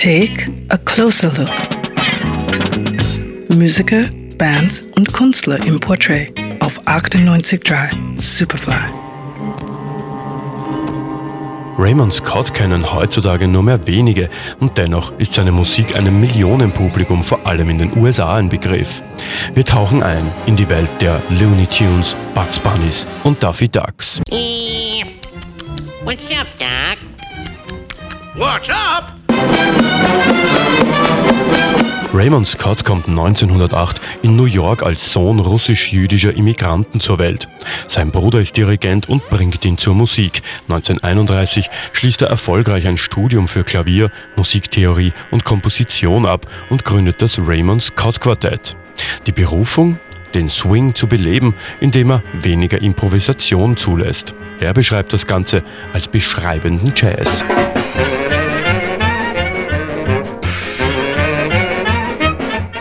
Take 0.00 0.48
a 0.70 0.76
closer 0.78 1.28
look. 1.36 1.50
Musiker, 3.48 4.04
Bands 4.38 4.82
und 4.94 5.12
Künstler 5.12 5.58
im 5.66 5.80
Portrait 5.80 6.32
auf 6.60 6.80
98.3 6.86 8.20
Superfly. 8.20 8.74
Raymond 11.78 12.12
Scott 12.12 12.54
kennen 12.54 12.92
heutzutage 12.92 13.48
nur 13.48 13.64
mehr 13.64 13.84
wenige 13.88 14.28
und 14.60 14.78
dennoch 14.78 15.12
ist 15.18 15.32
seine 15.32 15.50
Musik 15.50 15.96
einem 15.96 16.20
Millionenpublikum 16.20 17.24
vor 17.24 17.44
allem 17.44 17.68
in 17.70 17.78
den 17.78 17.98
USA 17.98 18.36
ein 18.36 18.48
Begriff. 18.48 19.02
Wir 19.54 19.64
tauchen 19.64 20.02
ein 20.04 20.30
in 20.46 20.56
die 20.56 20.68
Welt 20.68 20.90
der 21.00 21.20
Looney 21.28 21.66
Tunes, 21.66 22.16
Bugs 22.34 22.60
Bunnies 22.60 23.04
und 23.24 23.42
Daffy 23.42 23.68
Ducks. 23.68 24.20
Eh, 24.30 25.02
What's 26.04 26.30
up, 26.30 26.46
Doc? 26.58 26.98
What's 28.36 28.70
up? 28.70 29.17
Raymond 32.18 32.48
Scott 32.48 32.84
kommt 32.84 33.06
1908 33.06 34.00
in 34.22 34.34
New 34.34 34.46
York 34.46 34.82
als 34.82 35.12
Sohn 35.12 35.38
russisch-jüdischer 35.38 36.34
Immigranten 36.34 36.98
zur 37.00 37.18
Welt. 37.20 37.48
Sein 37.86 38.10
Bruder 38.10 38.40
ist 38.40 38.56
Dirigent 38.56 39.08
und 39.08 39.28
bringt 39.30 39.64
ihn 39.64 39.78
zur 39.78 39.94
Musik. 39.94 40.42
1931 40.68 41.70
schließt 41.92 42.22
er 42.22 42.28
erfolgreich 42.28 42.88
ein 42.88 42.96
Studium 42.96 43.46
für 43.46 43.62
Klavier, 43.62 44.10
Musiktheorie 44.36 45.12
und 45.30 45.44
Komposition 45.44 46.26
ab 46.26 46.46
und 46.70 46.84
gründet 46.84 47.22
das 47.22 47.38
Raymond 47.38 47.84
Scott 47.84 48.20
Quartett. 48.20 48.76
Die 49.26 49.32
Berufung? 49.32 50.00
Den 50.34 50.48
Swing 50.48 50.94
zu 50.96 51.06
beleben, 51.06 51.54
indem 51.80 52.10
er 52.10 52.22
weniger 52.32 52.82
Improvisation 52.82 53.76
zulässt. 53.76 54.34
Er 54.58 54.74
beschreibt 54.74 55.12
das 55.12 55.26
Ganze 55.26 55.62
als 55.92 56.08
beschreibenden 56.08 56.92
Jazz. 56.96 57.44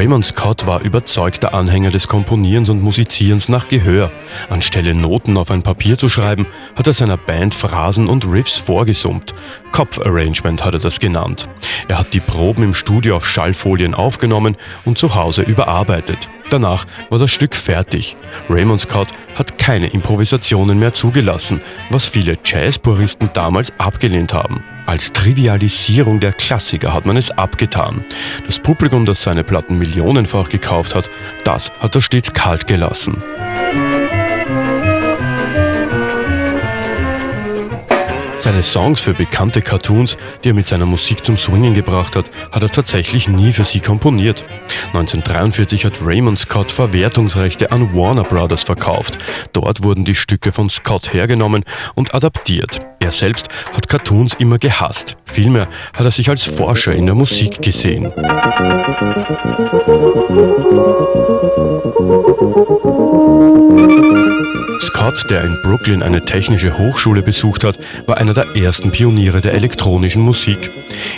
Raymond 0.00 0.24
Scott 0.24 0.66
war 0.66 0.80
überzeugter 0.80 1.52
Anhänger 1.52 1.90
des 1.90 2.08
Komponierens 2.08 2.70
und 2.70 2.82
Musizierens 2.82 3.50
nach 3.50 3.68
Gehör. 3.68 4.10
Anstelle 4.48 4.94
Noten 4.94 5.36
auf 5.36 5.50
ein 5.50 5.62
Papier 5.62 5.98
zu 5.98 6.08
schreiben, 6.08 6.46
hat 6.74 6.86
er 6.86 6.94
seiner 6.94 7.18
Band 7.18 7.52
Phrasen 7.52 8.08
und 8.08 8.24
Riffs 8.24 8.58
vorgesummt. 8.58 9.34
Kopfarrangement 9.72 10.64
hat 10.64 10.72
er 10.72 10.80
das 10.80 11.00
genannt. 11.00 11.50
Er 11.88 11.98
hat 11.98 12.14
die 12.14 12.20
Proben 12.20 12.62
im 12.62 12.72
Studio 12.72 13.14
auf 13.14 13.28
Schallfolien 13.28 13.92
aufgenommen 13.92 14.56
und 14.86 14.96
zu 14.96 15.14
Hause 15.14 15.42
überarbeitet. 15.42 16.30
Danach 16.48 16.86
war 17.10 17.18
das 17.18 17.30
Stück 17.30 17.54
fertig. 17.54 18.16
Raymond 18.48 18.80
Scott 18.80 19.08
hat 19.34 19.58
keine 19.58 19.88
Improvisationen 19.88 20.78
mehr 20.78 20.94
zugelassen, 20.94 21.60
was 21.90 22.06
viele 22.06 22.38
Jazzpuristen 22.42 23.28
damals 23.34 23.70
abgelehnt 23.76 24.32
haben. 24.32 24.64
Als 24.86 25.12
Trivialisierung 25.12 26.20
der 26.20 26.32
Klassiker 26.32 26.92
hat 26.92 27.06
man 27.06 27.16
es 27.16 27.30
abgetan. 27.30 28.04
Das 28.46 28.58
Publikum, 28.58 29.06
das 29.06 29.22
seine 29.22 29.44
Platten 29.44 29.78
millionenfach 29.78 30.48
gekauft 30.48 30.94
hat, 30.94 31.10
das 31.44 31.70
hat 31.80 31.94
er 31.94 32.00
stets 32.00 32.32
kalt 32.32 32.66
gelassen. 32.66 33.22
Seine 38.40 38.62
Songs 38.62 39.02
für 39.02 39.12
bekannte 39.12 39.60
Cartoons, 39.60 40.16
die 40.42 40.48
er 40.48 40.54
mit 40.54 40.66
seiner 40.66 40.86
Musik 40.86 41.26
zum 41.26 41.36
Swingen 41.36 41.74
gebracht 41.74 42.16
hat, 42.16 42.30
hat 42.50 42.62
er 42.62 42.70
tatsächlich 42.70 43.28
nie 43.28 43.52
für 43.52 43.66
sie 43.66 43.80
komponiert. 43.80 44.46
1943 44.94 45.84
hat 45.84 46.00
Raymond 46.02 46.38
Scott 46.38 46.72
Verwertungsrechte 46.72 47.70
an 47.70 47.94
Warner 47.94 48.24
Brothers 48.24 48.62
verkauft. 48.62 49.18
Dort 49.52 49.84
wurden 49.84 50.06
die 50.06 50.14
Stücke 50.14 50.52
von 50.52 50.70
Scott 50.70 51.12
hergenommen 51.12 51.64
und 51.94 52.14
adaptiert. 52.14 52.80
Er 52.98 53.12
selbst 53.12 53.48
hat 53.74 53.88
Cartoons 53.88 54.32
immer 54.38 54.56
gehasst. 54.56 55.18
Vielmehr 55.26 55.68
hat 55.92 56.06
er 56.06 56.10
sich 56.10 56.30
als 56.30 56.44
Forscher 56.44 56.94
in 56.94 57.04
der 57.04 57.14
Musik 57.14 57.60
gesehen. 57.60 58.10
Der 65.28 65.44
in 65.44 65.60
Brooklyn 65.62 66.02
eine 66.02 66.24
technische 66.24 66.78
Hochschule 66.78 67.22
besucht 67.22 67.64
hat, 67.64 67.78
war 68.06 68.16
einer 68.16 68.34
der 68.34 68.56
ersten 68.56 68.90
Pioniere 68.90 69.40
der 69.40 69.54
elektronischen 69.54 70.22
Musik. 70.22 70.70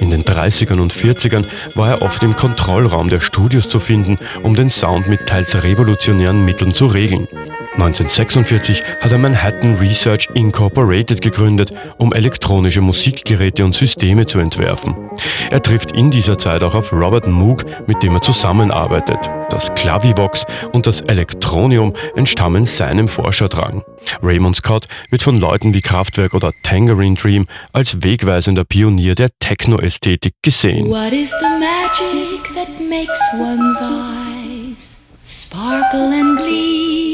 In 0.00 0.10
den 0.10 0.24
30ern 0.24 0.80
und 0.80 0.92
40ern 0.92 1.44
war 1.74 1.88
er 1.88 2.02
oft 2.02 2.22
im 2.22 2.36
Kontrollraum 2.36 3.08
der 3.08 3.20
Studios 3.20 3.68
zu 3.68 3.78
finden, 3.80 4.18
um 4.42 4.54
den 4.54 4.70
Sound 4.70 5.08
mit 5.08 5.26
teils 5.26 5.62
revolutionären 5.62 6.44
Mitteln 6.44 6.74
zu 6.74 6.86
regeln. 6.86 7.28
1946 7.78 8.82
hat 9.00 9.12
er 9.12 9.18
Manhattan 9.18 9.76
Research 9.76 10.28
Incorporated 10.34 11.20
gegründet, 11.20 11.72
um 11.96 12.12
elektronische 12.12 12.80
Musikgeräte 12.80 13.64
und 13.64 13.72
Systeme 13.72 14.26
zu 14.26 14.40
entwerfen. 14.40 14.96
Er 15.48 15.62
trifft 15.62 15.92
in 15.92 16.10
dieser 16.10 16.36
Zeit 16.38 16.64
auch 16.64 16.74
auf 16.74 16.92
Robert 16.92 17.28
Moog, 17.28 17.64
mit 17.86 18.02
dem 18.02 18.16
er 18.16 18.20
zusammenarbeitet. 18.20 19.18
Das 19.50 19.72
Klavivox 19.76 20.44
und 20.72 20.88
das 20.88 21.02
Elektronium 21.02 21.92
entstammen 22.16 22.66
seinem 22.66 23.06
Forscherdrang. 23.06 23.84
Raymond 24.24 24.56
Scott 24.56 24.88
wird 25.10 25.22
von 25.22 25.38
Leuten 25.38 25.72
wie 25.72 25.80
Kraftwerk 25.80 26.34
oder 26.34 26.50
Tangerine 26.64 27.14
Dream 27.14 27.46
als 27.72 28.02
wegweisender 28.02 28.64
Pionier 28.64 29.14
der 29.14 29.28
Techno-Ästhetik 29.38 30.34
gesehen. 30.42 30.88
What 30.88 31.12
is 31.12 31.30
the 31.30 31.46
magic 31.60 32.42
that 32.56 32.80
makes 32.80 33.20
one's 33.38 33.78
eyes 33.80 34.98
sparkle 35.28 36.10
and 36.12 36.38
gleam, 36.38 37.07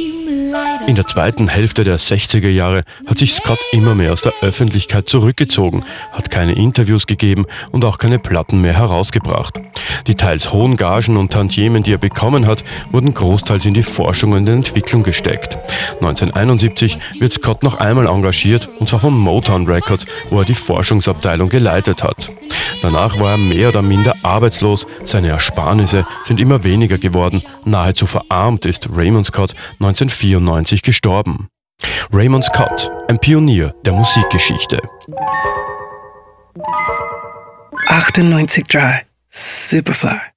In 0.86 0.94
der 0.94 1.06
zweiten 1.06 1.48
Hälfte 1.48 1.84
der 1.84 1.98
60er 1.98 2.48
Jahre 2.48 2.82
hat 3.06 3.18
sich 3.18 3.34
Scott 3.34 3.58
immer 3.72 3.94
mehr 3.94 4.12
aus 4.12 4.22
der 4.22 4.32
Öffentlichkeit 4.40 5.08
zurückgezogen, 5.08 5.84
hat 6.12 6.30
keine 6.30 6.54
Interviews 6.54 7.06
gegeben 7.06 7.46
und 7.72 7.84
auch 7.84 7.98
keine 7.98 8.18
Platten 8.18 8.60
mehr 8.60 8.74
herausgebracht. 8.74 9.60
Die 10.06 10.14
teils 10.14 10.52
hohen 10.52 10.76
Gagen 10.76 11.16
und 11.16 11.32
Tantiemen, 11.32 11.82
die 11.82 11.92
er 11.92 11.98
bekommen 11.98 12.46
hat, 12.46 12.64
wurden 12.90 13.12
großteils 13.12 13.66
in 13.66 13.74
die 13.74 13.82
Forschung 13.82 14.32
und 14.32 14.48
Entwicklung 14.48 15.02
gesteckt. 15.02 15.58
1971 16.00 16.98
wird 17.18 17.32
Scott 17.32 17.62
noch 17.62 17.78
einmal 17.78 18.06
engagiert, 18.06 18.68
und 18.78 18.88
zwar 18.88 19.00
von 19.00 19.18
Motown 19.18 19.66
Records, 19.66 20.06
wo 20.30 20.40
er 20.40 20.44
die 20.46 20.54
Forschungsabteilung 20.54 21.48
geleitet 21.48 22.02
hat. 22.02 22.30
Danach 22.82 23.18
war 23.18 23.32
er 23.32 23.38
mehr 23.38 23.70
oder 23.70 23.82
minder 23.82 24.14
arbeitslos, 24.22 24.86
seine 25.04 25.28
Ersparnisse 25.28 26.06
sind 26.24 26.40
immer 26.40 26.64
weniger 26.64 26.98
geworden, 26.98 27.42
nahezu 27.64 28.06
verarmt 28.06 28.66
ist 28.66 28.88
Raymond 28.94 29.26
Scott 29.26 29.54
1994 30.24 30.82
gestorben. 30.82 31.48
Raymond 32.12 32.44
Scott, 32.44 32.90
ein 33.08 33.18
Pionier 33.18 33.74
der 33.84 33.92
Musikgeschichte. 33.92 34.80
98.3 37.88 39.02
Superfly. 39.28 40.33